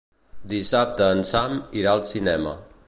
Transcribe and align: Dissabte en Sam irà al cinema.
Dissabte 0.53 1.11
en 1.17 1.21
Sam 1.33 1.61
irà 1.83 1.95
al 1.95 2.05
cinema. 2.13 2.59